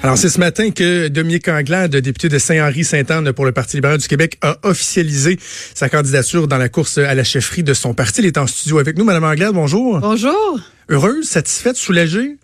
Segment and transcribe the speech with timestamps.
[0.00, 4.06] Alors, c'est ce matin que Dominique Anglade, député de Saint-Henri-Sainte-Anne pour le Parti libéral du
[4.06, 5.38] Québec, a officialisé
[5.74, 8.20] sa candidature dans la course à la chefferie de son parti.
[8.20, 9.04] Il est en studio avec nous.
[9.04, 9.98] Madame Anglade, bonjour.
[9.98, 10.60] Bonjour.
[10.88, 12.36] Heureuse, satisfaite, soulagée?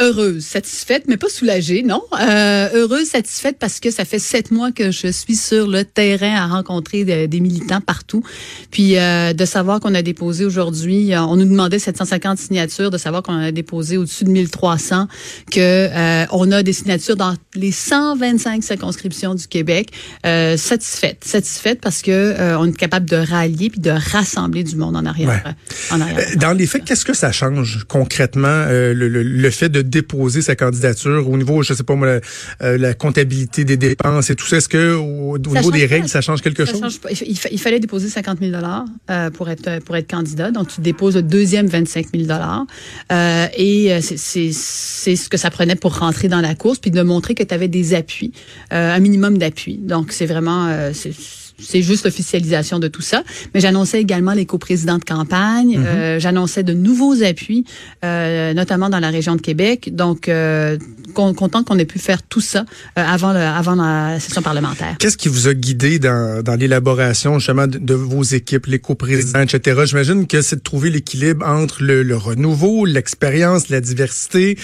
[0.00, 2.02] Heureuse, satisfaite, mais pas soulagée, non?
[2.18, 6.34] Euh, heureuse, satisfaite parce que ça fait sept mois que je suis sur le terrain
[6.34, 8.22] à rencontrer des militants partout.
[8.70, 12.98] Puis euh, de savoir qu'on a déposé aujourd'hui, euh, on nous demandait 750 signatures, de
[12.98, 15.08] savoir qu'on a déposé au-dessus de 1300,
[15.50, 19.90] que euh, on a des signatures dans les 125 circonscriptions du Québec.
[20.24, 24.96] Euh, satisfaite, satisfaite parce que on est capable de rallier puis de rassembler du monde
[24.96, 25.54] en arrière.
[25.90, 29.81] En arrière dans les faits, qu'est-ce que ça change concrètement le, le, le fait de
[29.82, 32.20] déposer sa candidature au niveau, je sais pas moi,
[32.60, 34.58] la, euh, comptabilité des dépenses et tout ça?
[34.58, 36.80] Est-ce que au, niveau des règles, ça change quelque chose?
[36.80, 37.10] Change pas.
[37.10, 40.50] Il, fallait déposer 50 000 dollars euh, pour être pour être candidat.
[40.50, 42.66] Donc tu déposes le deuxième 25 000 dollars
[43.12, 44.16] euh, et c'est
[44.52, 47.54] c'est ce que ça prenait pour rentrer dans la course puis de montrer que tu
[47.54, 48.32] avais des appuis,
[48.70, 49.78] un minimum d'appui.
[49.78, 51.12] Donc c'est vraiment c'est
[51.58, 53.22] juste l'officialisation de tout ça.
[53.54, 55.78] Mais j'annonçais également les coprésidents de campagne.
[55.78, 55.86] Mhm.
[55.86, 57.64] euh, j'annonçais de nouveaux appuis,
[58.04, 59.94] euh, notamment dans la région de Québec.
[59.94, 60.78] Donc, euh,
[61.12, 64.96] content qu'on ait pu faire tout ça euh, avant, le, avant la session parlementaire.
[64.98, 69.82] Qu'est-ce qui vous a guidé dans, dans l'élaboration justement de, vos équipes, les coprésidents, etc.
[69.84, 74.58] J'imagine que c'est de trouver l'équilibre entre le, le renouveau, l'expérience, la diversité.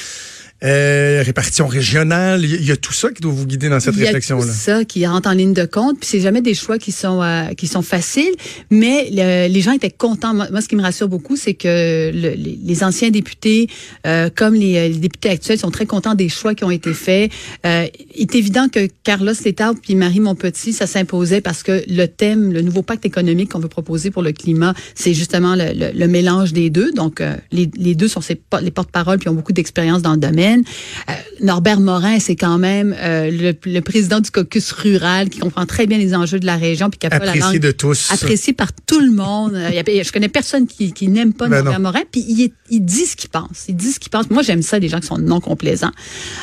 [0.64, 4.42] Euh, répartition régionale, il y, a tout ça qui doit vous guider dans cette réflexion-là.
[4.42, 6.54] Il y a tout ça qui rentre en ligne de compte, puis c'est jamais des
[6.54, 8.34] choix qui sont euh, qui sont faciles,
[8.68, 10.34] mais les gens étaient contents.
[10.34, 13.68] Moi, ce qui me rassure beaucoup, c'est que le, les, anciens députés,
[14.04, 17.30] euh, comme les, députés actuels, sont très contents des choix qui ont été faits.
[17.64, 17.86] Euh,
[18.16, 22.52] il est évident que Carlos Létard puis Marie Montpetit, ça s'imposait parce que le thème,
[22.52, 26.52] le nouveau pacte économique qu'on veut proposer pour le climat, c'est justement le, le, mélange
[26.52, 26.90] des deux.
[26.90, 28.22] Donc, les, les deux sont
[28.60, 30.47] les porte-parole puis ont beaucoup d'expérience dans le domaine.
[30.56, 35.86] Euh, Norbert Morin, c'est quand même euh, le, président du caucus rural qui comprend très
[35.86, 38.10] bien les enjeux de la région puis qui a pas la langue de tous.
[38.12, 39.54] apprécié par tout le monde.
[39.54, 43.16] Euh, je connais personne qui, n'aime pas ben Norbert Morin puis il, il dit ce
[43.16, 43.66] qu'il pense.
[43.68, 44.30] Il dit ce qu'il pense.
[44.30, 45.92] Moi, j'aime ça des gens qui sont non complaisants.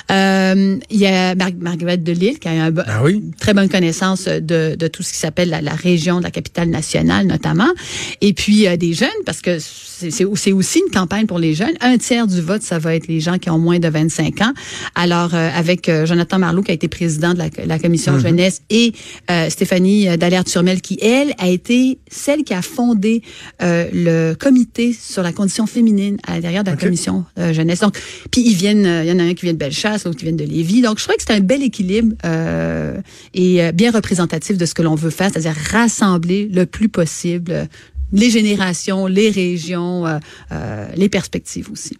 [0.09, 3.03] il y a Marguerite Delille qui a une ah
[3.39, 7.69] très bonne connaissance de, tout ce qui s'appelle la, région de la capitale nationale notamment.
[8.21, 9.57] Et puis des jeunes parce que
[10.09, 11.73] c'est aussi une campagne pour les jeunes.
[11.81, 14.53] Un tiers du vote, ça va être les gens qui ont moins de 25 ans.
[14.93, 18.19] Alors, euh, avec euh, Jonathan Marlot, qui a été président de la, commission mhm.
[18.19, 18.93] jeunesse, et
[19.31, 23.21] euh, Stéphanie Dallaire-Turmel, qui, elle, a été celle qui a fondé
[23.61, 27.79] le comité sur la condition féminine à l'intérieur de la commission jeunesse.
[27.79, 27.97] Donc,
[28.31, 30.33] puis ils viennent, il y en a un qui vient de Bellechasse, l'autre qui vient
[30.33, 30.81] de Lévis.
[30.81, 32.15] Donc, je crois que c'est un bel équilibre
[33.33, 37.67] et bien représentatif de ce que l'on veut faire, c'est-à-dire rassembler le plus possible
[38.11, 40.05] les générations, les régions,
[40.95, 41.97] les perspectives aussi.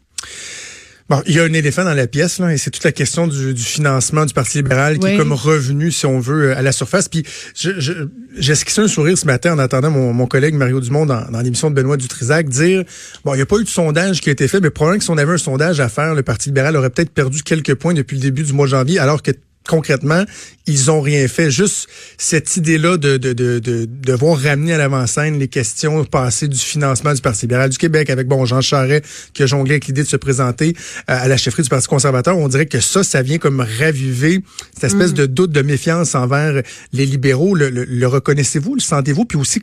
[1.08, 3.28] Bon, il y a un éléphant dans la pièce, là, et c'est toute la question
[3.28, 6.72] du, du, financement du Parti libéral qui est comme revenu, si on veut, à la
[6.72, 7.10] surface.
[7.10, 7.24] Puis
[7.54, 11.30] j'ai je, esquissé un sourire ce matin en attendant mon, mon collègue Mario Dumont dans,
[11.30, 12.84] dans l'émission de Benoît Dutrisac dire
[13.24, 15.04] bon, il n'y a pas eu de sondage qui a été fait, mais probablement que
[15.04, 17.94] si on avait un sondage à faire, le Parti libéral aurait peut-être perdu quelques points
[17.94, 19.30] depuis le début du mois de janvier, alors que
[19.68, 20.24] concrètement,
[20.68, 21.52] ils ont rien fait.
[21.52, 21.88] Juste
[22.18, 27.14] cette idée-là de, de, de, de, devoir ramener à l'avant-scène les questions passées du financement
[27.14, 30.08] du Parti libéral du Québec avec bon Jean Charest qui a jonglé avec l'idée de
[30.08, 30.76] se présenter
[31.10, 32.38] euh, à la chefferie du Parti conservateur.
[32.38, 34.42] On dirait que ça, ça vient comme raviver
[34.74, 35.16] cette espèce mm.
[35.16, 36.62] de doute, de méfiance envers
[36.94, 37.56] les libéraux.
[37.56, 39.26] Le, le reconnaissez-vous, le sentez-vous?
[39.26, 39.62] Puis aussi,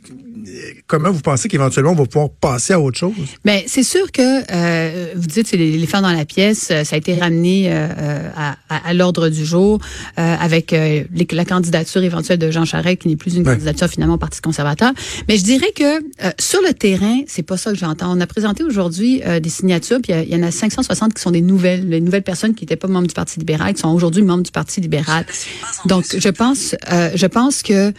[0.87, 3.13] comment vous pensez qu'éventuellement on va pouvoir passer à autre chose?
[3.43, 6.99] Bien, c'est sûr que euh, vous dites c'est l'éléphant dans la pièce, euh, ça a
[6.99, 9.79] été ramené euh, à, à, l'ordre du jour
[10.17, 14.41] avec la candidature éventuelle de Jean Charest qui n'est plus une candidature finalement au Parti
[14.41, 14.91] conservateur.
[15.27, 16.03] Mais je dirais que
[16.39, 18.15] sur le terrain, c'est pas ça que j'entends.
[18.15, 21.41] On a présenté aujourd'hui des signatures, puis il y, en a 560 qui sont des
[21.41, 24.43] nouvelles, les nouvelles personnes qui n'étaient pas membres du Parti libéral, qui sont aujourd'hui membres
[24.43, 25.25] du Parti libéral.
[25.85, 27.93] Donc, je pense, je pense que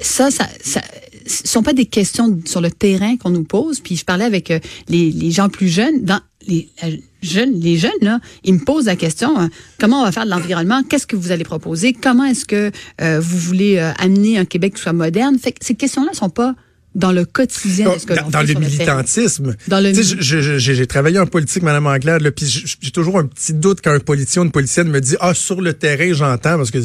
[0.00, 0.80] ça, ça, ça
[1.26, 3.80] sont pas des questions sur le terrain qu'on nous pose.
[3.80, 4.58] Puis je parlais avec euh,
[4.88, 6.04] les, les gens plus jeunes.
[6.04, 9.46] Dans les euh, jeunes, les jeunes là, ils me posent la question euh,
[9.78, 10.82] comment on va faire de l'environnement?
[10.82, 11.92] Qu'est-ce que vous allez proposer?
[11.92, 15.38] Comment est-ce que vous voulez amener un Québec qui soit moderne?
[15.38, 16.54] Fait que ces questions-là sont pas
[16.96, 19.54] dans le quotidien de ce que dans, dans le militantisme.
[19.68, 22.46] Dans le j'ai travaillé en politique, Madame Anglade, puis
[22.80, 25.60] j'ai toujours un petit doute quand un politicien ou une politicienne me dit ah sur
[25.60, 26.78] le terrain j'entends parce que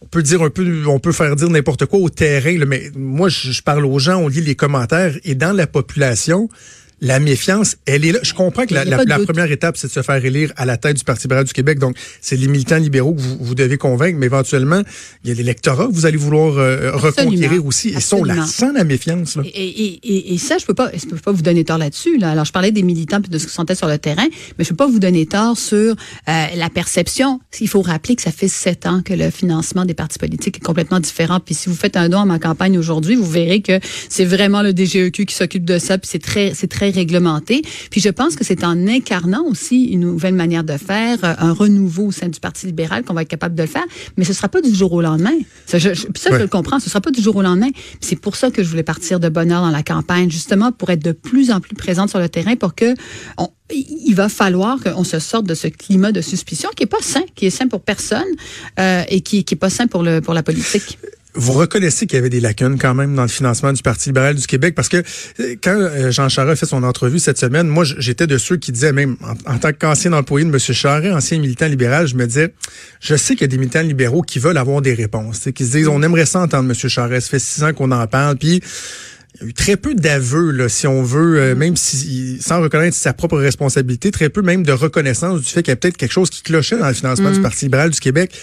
[0.00, 3.28] on peut dire un peu, on peut faire dire n'importe quoi au terrain, mais moi,
[3.28, 6.48] je, parle aux gens, on lit les commentaires, et dans la population,
[7.00, 8.18] la méfiance, elle est là.
[8.22, 11.04] Je comprends que la, première étape, c'est de se faire élire à la tête du
[11.04, 11.78] Parti libéral du Québec.
[11.78, 14.82] Donc, c'est les militants libéraux que vous, devez convaincre, mais éventuellement,
[15.22, 17.90] il y a l'électorat que vous allez vouloir euh, reconquérir aussi.
[17.90, 19.36] Et ça, on la sent, la méfiance.
[19.36, 19.42] Là.
[19.54, 22.18] Et, ça, je peux pas, je peux pas vous donner tort là-dessus.
[22.18, 22.30] Là.
[22.30, 24.26] Alors, je parlais des militants et de ce qu'ils sentaient sur le terrain,
[24.58, 25.94] mais je peux pas vous donner tort sur
[26.28, 27.40] euh, la perception.
[27.60, 30.64] Il faut rappeler que ça fait sept ans que le financement des partis politiques est
[30.64, 31.40] complètement différent.
[31.40, 34.62] Puis si vous faites un don à ma campagne aujourd'hui, vous verrez que c'est vraiment
[34.62, 37.62] le DGEQ qui s'occupe de ça, puis c'est très, c'est très réglementé.
[37.90, 41.52] Puis je pense que c'est en incarnant aussi une nouvelle manière de faire, euh, un
[41.52, 43.84] renouveau au sein du Parti libéral qu'on va être capable de le faire.
[44.16, 45.36] Mais ce sera pas du jour au lendemain.
[45.66, 46.78] Ça, je, ça, je le comprends.
[46.80, 47.70] Ce sera pas du jour au lendemain.
[48.00, 50.90] C'est pour ça que je voulais partir de bonne heure dans la campagne, justement pour
[50.90, 52.94] être de plus en plus présente sur le terrain, pour que
[53.38, 57.02] on, il va falloir qu'on se sorte de ce climat de suspicion qui est pas
[57.02, 58.22] sain, qui est sain pour personne
[58.78, 60.98] euh, et qui, qui est pas sain pour le pour la politique
[61.36, 64.34] vous reconnaissez qu'il y avait des lacunes quand même dans le financement du Parti libéral
[64.34, 64.74] du Québec?
[64.74, 68.38] Parce que euh, quand euh, Jean Charest fait son entrevue cette semaine, moi j'étais de
[68.38, 69.16] ceux qui disaient même
[69.46, 70.58] en, tant qu'ancien employé de M.
[70.58, 72.54] Charest, ancien militant libéral, je me disais,
[73.00, 75.72] je sais qu'il y a des militants libéraux qui veulent avoir des réponses, qui se
[75.72, 76.88] disent on aimerait ça entendre M.
[76.88, 78.62] Charest, ça fait six ans qu'on en parle, puis
[79.36, 81.58] il y a eu très peu d'aveux, si on veut, euh, mm.
[81.58, 85.72] même si, sans reconnaître sa propre responsabilité, très peu même de reconnaissance du fait qu'il
[85.72, 87.42] y a peut-être quelque chose qui clochait dans le financement du mm.
[87.42, 88.34] Parti libéral du Québec.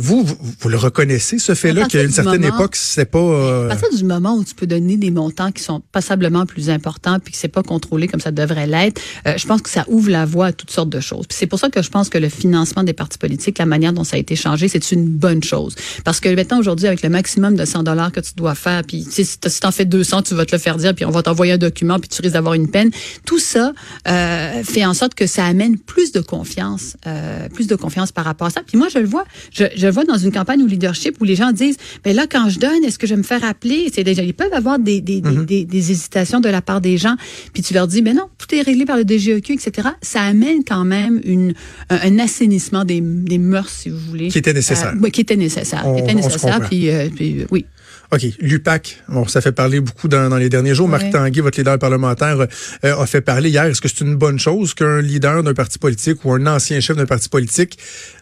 [0.00, 3.18] Vous, vous, le reconnaissez, ce fait-là, qu'à une certaine époque, c'est pas...
[3.18, 3.68] Euh...
[3.68, 7.18] À partir du moment où tu peux donner des montants qui sont passablement plus importants
[7.18, 10.08] puis que c'est pas contrôlé comme ça devrait l'être, euh, je pense que ça ouvre
[10.10, 11.26] la voie à toutes sortes de choses.
[11.30, 14.04] c'est pour ça que je pense que le financement des partis politiques, la manière dont
[14.04, 15.74] ça a été changé, c'est une bonne chose.
[16.04, 19.04] Parce que maintenant, aujourd'hui, avec le maximum de 100 dollars que tu dois faire, puis
[19.10, 21.54] si tu en fais 200, tu vas te le faire dire, puis on va t'envoyer
[21.54, 22.92] un document, puis tu risques d'avoir une peine.
[23.26, 23.72] Tout ça
[24.06, 28.24] euh, fait en sorte que ça amène plus de confiance, euh, plus de confiance par
[28.24, 28.60] rapport à ça.
[28.64, 29.24] Puis moi, je le vois.
[29.50, 32.26] je, je je vois dans une campagne au leadership où les gens disent, mais là,
[32.30, 33.90] quand je donne, est-ce que je vais me faire appeler?
[33.92, 37.16] C'est déjà, ils peuvent avoir des, des, des, des, hésitations de la part des gens.
[37.54, 39.88] Puis tu leur dis, mais non, tout est réglé par le DGEQ, etc.
[40.02, 41.54] Ça amène quand même une,
[41.88, 44.28] un, assainissement des, des mœurs, si vous voulez.
[44.28, 44.92] Qui était nécessaire.
[44.94, 45.84] Euh, oui, qui était nécessaire.
[45.94, 46.60] qui était nécessaire.
[46.68, 47.64] Puis, euh, puis, oui.
[48.10, 48.22] OK.
[48.40, 50.88] L'UPAC, bon, ça fait parler beaucoup dans, dans les derniers jours.
[50.88, 53.64] Marc Tanguay, votre leader parlementaire, euh, a fait parler hier.
[53.64, 56.96] Est-ce que c'est une bonne chose qu'un leader d'un parti politique ou un ancien chef
[56.96, 57.78] d'un parti politique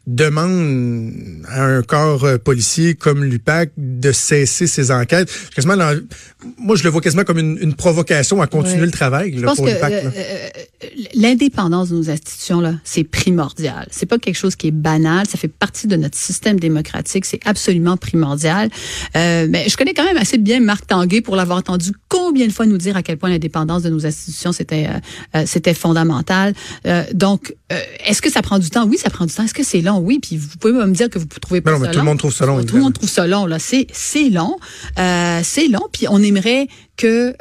[0.09, 1.12] demande
[1.49, 5.31] à un corps euh, policier comme l'UPAC de cesser ses enquêtes?
[5.55, 5.77] Quasiment
[6.59, 9.67] moi, je le vois quasiment comme une, une provocation à continuer le travail là, pour
[9.67, 9.93] l'UPAC.
[9.93, 10.49] Euh,
[11.15, 13.87] l'indépendance de nos institutions, là, c'est primordial.
[13.93, 15.29] C'est pas quelque chose qui est banal.
[15.29, 17.25] Ça fait partie de notre système démocratique.
[17.25, 18.69] C'est absolument primordial.
[19.15, 22.52] mais je je connais quand même assez bien Marc Tanguay pour l'avoir entendu combien de
[22.52, 24.99] fois nous dire à quel point l'indépendance de nos institutions c'était euh,
[25.37, 26.55] euh, c'était fondamental.
[26.87, 27.55] Euh, donc,
[28.06, 28.87] est-ce que ça prend du temps?
[28.87, 29.43] Oui, ça prend du temps.
[29.43, 29.99] Est-ce que c'est long?
[29.99, 30.19] Oui.
[30.19, 32.32] Puis vous pouvez me dire que vous trouvez pas non, mais tout le monde trouve
[32.32, 32.64] ça long.
[32.64, 33.44] Tout le monde trouve ça long.
[33.44, 34.56] Là, c'est c'est long,
[34.96, 35.87] c'est long.
[35.93, 37.34] Puis on aimerait que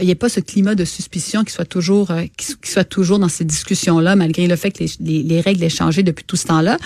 [0.00, 3.28] il n'y ait pas ce climat de suspicion qui soit toujours qui, soit toujours dans
[3.28, 6.36] ces discussions là, malgré le fait que les, les, les règles aient changé depuis tout
[6.36, 6.78] ce temps-là.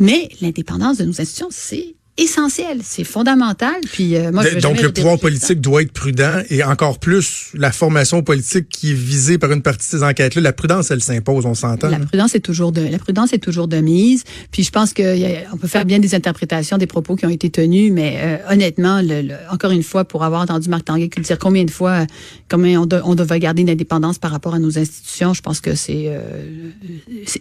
[0.00, 3.80] Mais l'indépendance de nos institutions, c'est essentiel, c'est fondamental.
[3.92, 7.72] Puis euh, moi, je donc le pouvoir politique doit être prudent et encore plus la
[7.72, 10.42] formation politique qui est visée par une partie de ces enquêtes-là.
[10.42, 11.88] La prudence, elle s'impose, on s'entend.
[11.88, 14.24] La prudence est toujours de la prudence est toujours de mise.
[14.52, 17.90] Puis je pense qu'on peut faire bien des interprétations des propos qui ont été tenus,
[17.92, 21.70] mais euh, honnêtement, le, encore une fois, pour avoir entendu Marc Tanguay dire combien de
[21.70, 22.06] fois,
[22.48, 25.74] combien on, on devait garder une indépendance par rapport à nos institutions, je pense que
[25.74, 26.70] c'est euh,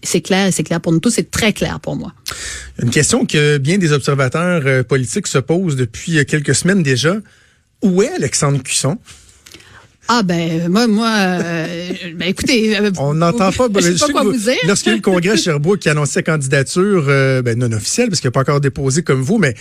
[0.04, 2.14] c'est clair, c'est clair pour nous tous, c'est très clair pour moi.
[2.82, 7.18] Une question que bien des observateurs politique se pose depuis euh, quelques semaines déjà.
[7.82, 8.98] Où est Alexandre Cusson?
[10.12, 14.24] Ah ben moi moi euh, ben écoutez euh, on n'entend pas, je sais pas quoi
[14.24, 14.56] vous, dire.
[14.66, 18.10] Lorsqu'il y a eu le congrès Sherbrooke qui annonçait sa candidature euh, ben, non officielle
[18.10, 19.54] parce qu'il n'a pas encore déposé comme vous mais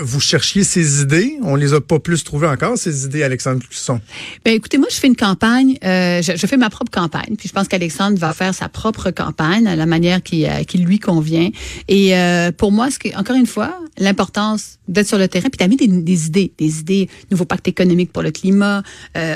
[0.00, 4.00] vous cherchiez ses idées, on les a pas plus trouvées encore ces idées Alexandre Cusson.
[4.44, 7.52] Ben écoutez moi je fais une campagne je, je, fais ma propre campagne puis je
[7.52, 11.50] pense qu'Alexandre va faire sa propre campagne à la manière qui qui lui convient
[11.86, 12.12] et
[12.58, 15.86] pour moi ce que encore une fois l'importance d'être sur le terrain puis d'amener des,
[15.86, 18.82] des idées des idées nouveau pacte économique pour le climat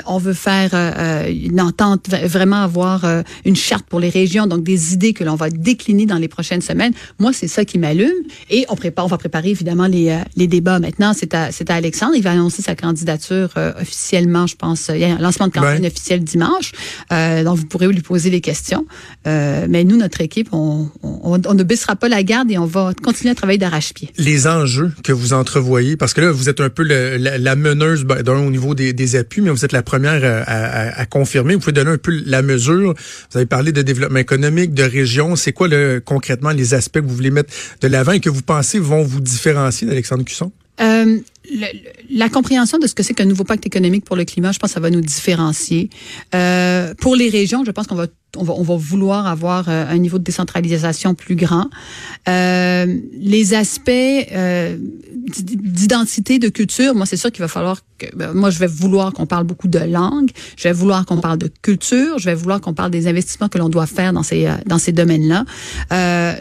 [0.05, 4.47] on veut faire euh, euh, une entente, vraiment avoir euh, une charte pour les régions,
[4.47, 6.93] donc des idées que l'on va décliner dans les prochaines semaines.
[7.19, 8.09] Moi, c'est ça qui m'allume.
[8.49, 10.79] Et on prépare, on va préparer évidemment les, les débats.
[10.79, 12.13] Maintenant, c'est à, c'est à Alexandre.
[12.15, 13.49] Il va annoncer sa candidature
[13.79, 14.89] officiellement, je pense.
[14.93, 16.71] Il y a un lancement de campagne officiel dimanche.
[17.09, 18.85] donc, vous pourrez lui poser les questions.
[19.25, 22.91] mais nous, notre équipe, on, on, on, ne baissera pas la garde et on va
[23.03, 24.09] continuer à travailler d'arrache-pied.
[24.17, 28.21] Les enjeux que vous entrevoyez, parce que là, vous êtes un peu la, meneuse ben,
[28.21, 31.53] d'un au niveau des, des appuis, mais vous êtes la première à, confirmer.
[31.53, 32.93] Vous pouvez donner un peu la mesure.
[33.31, 35.35] Vous avez parlé de développement économique, de région.
[35.35, 35.67] C'est quoi
[36.05, 39.19] concrètement les aspects que vous voulez mettre de l'avant et que vous pensez vont vous
[39.19, 40.51] différencier d'Alexandre Cusson?
[40.81, 41.19] Euh,
[42.09, 44.71] la compréhension de ce que c'est qu'un nouveau pacte économique pour le climat, je pense
[44.71, 45.89] que ça va nous différencier.
[46.35, 49.85] Euh, pour les régions, je pense qu'on va on va, on va vouloir avoir euh,
[49.87, 51.69] un niveau de décentralisation plus grand.
[52.27, 52.85] Euh,
[53.19, 58.05] les aspects euh, d'identité, de culture, moi, c'est sûr qu'il va falloir que...
[58.15, 61.37] Ben, moi, je vais vouloir qu'on parle beaucoup de langue, je vais vouloir qu'on parle
[61.37, 64.45] de culture, je vais vouloir qu'on parle des investissements que l'on doit faire dans ces,
[64.45, 65.45] euh, dans ces domaines-là.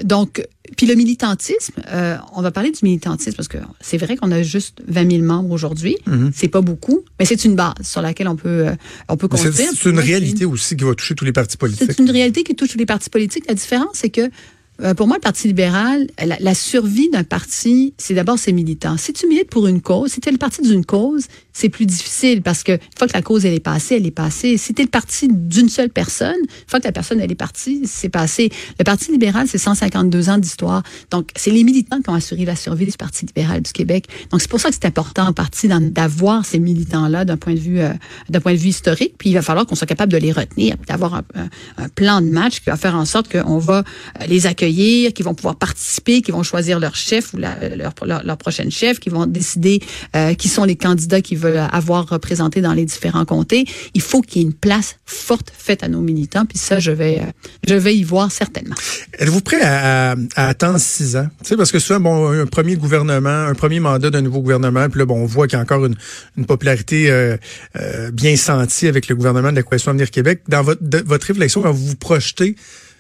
[0.03, 0.45] Donc,
[0.77, 4.43] puis le militantisme, euh, on va parler du militantisme parce que c'est vrai qu'on a
[4.43, 5.97] juste 20 000 membres aujourd'hui.
[6.07, 6.31] Mm-hmm.
[6.35, 8.67] C'est pas beaucoup, mais c'est une base sur laquelle on peut,
[9.09, 9.55] on peut construire.
[9.75, 11.91] C'est une réalité aussi qui va toucher tous les partis politiques.
[11.91, 13.45] C'est une réalité qui touche tous les partis politiques.
[13.49, 14.31] La différence, c'est que
[14.83, 18.97] euh, pour moi, le Parti libéral, la, survie d'un parti, c'est d'abord ses militants.
[18.97, 21.87] Si tu milites pour une cause, si tu es le parti d'une cause, c'est plus
[21.87, 24.59] difficile parce que une fois que la cause elle est passée, elle est passée.
[24.59, 27.83] Si tu le parti d'une seule personne, une fois que la personne elle est partie,
[27.87, 28.51] c'est passé.
[28.79, 30.83] Le Parti libéral, c'est 152 ans d'histoire.
[31.11, 34.07] Donc, c'est les militants qui ont assuré la survie du Parti libéral du Québec.
[34.31, 37.59] Donc, c'est pour ça que c'est important en partie d'avoir ces militants-là d'un point de
[37.59, 37.93] vue euh,
[38.29, 39.15] d'un point de vue historique.
[39.17, 41.25] Puis, il va falloir qu'on soit capable de les retenir, d'avoir un,
[41.95, 45.35] plan de match qui va faire en sorte qu'on va euh, les accueillir qui vont
[45.35, 47.95] pouvoir participer, qui vont choisir leur chef ou leur,
[48.25, 49.81] leur, prochaine chef, qui vont décider
[50.15, 53.65] euh, qui sont les candidats qu'ils veulent avoir représentés dans les différents comtés.
[53.95, 56.91] Il faut qu'il y ait une place forte faite à nos militants, puis ça, je
[56.91, 57.31] vais, euh,
[57.67, 58.75] je vais y voir certainement.
[59.19, 61.29] Êtes-vous prêt à, à, attendre six ans?
[61.43, 64.89] Tu sais, parce que souvent, bon, un premier gouvernement, un premier mandat d'un nouveau gouvernement,
[64.89, 65.97] puis là, bon, on voit qu'il y a encore une,
[66.47, 67.37] popularité euh,
[68.13, 70.43] bien sentie avec le gouvernement de la Coalition Avenir Québec.
[70.49, 72.57] Dans votre, votre réflexion, quand vous vous projetez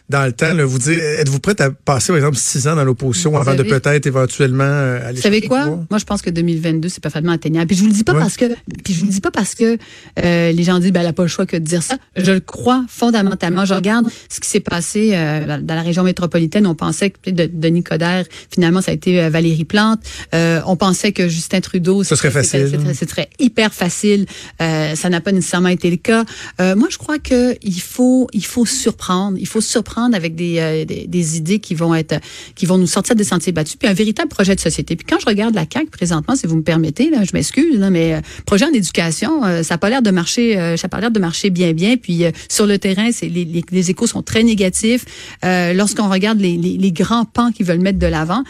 [0.08, 2.84] dans le temps, là, vous dire, êtes-vous prête à passer, par exemple, six ans dans
[2.84, 5.66] l'opposition avant de peut-être éventuellement euh, aller Vous savez quoi?
[5.66, 7.66] Moi, je pense que 2022, c'est parfaitement atteignable.
[7.66, 8.44] Puis je vous le dis pas parce que,
[8.84, 9.78] puis je vous le dis pas parce que
[10.25, 11.96] euh, les gens disent, ben, elle a pas le choix que de dire ça.
[12.16, 13.64] Je le crois fondamentalement.
[13.64, 16.68] Je regarde ce qui s'est passé euh, dans la région métropolitaine.
[16.68, 20.00] On pensait que de, Denis Coderre, finalement, ça a été euh, Valérie Plante.
[20.32, 22.78] on pensait que Justin Trudeau, ce serait facile.
[22.94, 24.26] Ce serait hyper facile.
[24.60, 26.25] ça n'a pas nécessairement été le cas.
[26.60, 29.36] moi, je crois que il faut, il faut surprendre.
[29.40, 32.21] Il faut surprendre avec euh, des, des, idées qui vont être,
[32.55, 34.97] qui vont nous sortir des sentiers battus, puis un véritable projet de société.
[34.97, 38.15] Puis quand je regarde la CAQ présentement, si vous me permettez, là, je m'excuse, mais
[38.15, 41.11] euh, projet en éducation, euh, ça n'a pas l'air de marcher, ça a pas l'air
[41.11, 41.97] de marcher bien, bien.
[41.97, 45.05] Puis sur le terrain, c'est les, les, échos sont très négatifs.
[45.43, 48.43] Lorsqu'on regarde les, les, les, grands pans qu'ils veulent mettre de l'avant,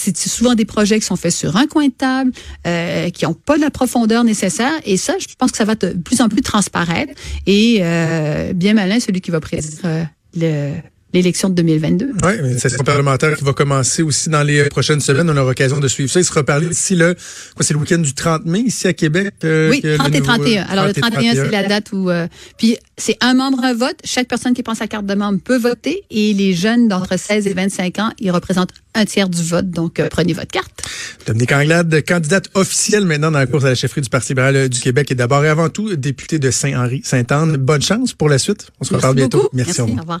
[0.00, 2.32] c'est souvent des projets qui sont faits sur un coin de table,
[2.66, 4.72] euh, qui n'ont pas la profondeur nécessaire.
[4.84, 7.12] Et ça, je pense que ça va de plus en plus transparaître.
[7.46, 12.12] Et euh, bien malin celui qui va présider le, l'élection de 2022.
[12.22, 15.28] Oui, mais c'est session parlementaire qui va commencer aussi dans les prochaines semaines.
[15.28, 16.20] On aura l'occasion de suivre ça.
[16.20, 17.14] Il sera parlé d'ici le,
[17.54, 19.34] quoi, c'est le week-end du 30 mai ici à Québec.
[19.44, 20.62] Euh, oui, 30 et 31.
[20.64, 23.96] Alors le 31, c'est la date où, euh, puis c'est un membre un vote.
[24.04, 27.46] Chaque personne qui prend sa carte de membre peut voter et les jeunes d'entre 16
[27.46, 29.70] et 25 ans, ils représentent un tiers du vote.
[29.70, 30.82] Donc euh, prenez votre carte.
[31.26, 34.80] Dominique Anglade, candidate officielle maintenant dans la course à la chefferie du Parti libéral du
[34.80, 37.56] Québec et d'abord et avant tout députée de Saint-Henri-Sainte-Anne.
[37.56, 38.70] Bonne chance pour la suite.
[38.80, 39.48] On se reparle bientôt.
[39.52, 40.20] Merci, Merci au revoir.